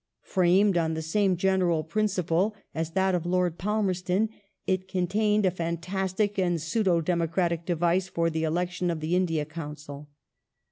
[0.23, 4.29] Framed on the same general principle as that of Lord Palmerston,
[4.65, 10.09] it contained a fantastic and pseudo democratic device for the election of the India Council.